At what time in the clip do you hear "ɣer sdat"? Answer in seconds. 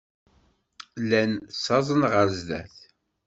2.11-2.75